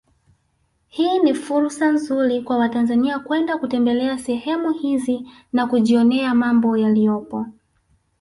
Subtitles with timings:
[0.87, 7.45] Hii ni fursa nzuri kwa watanzania kwenda kutembelea sehemu hizi na kujionea mambo yaliyopo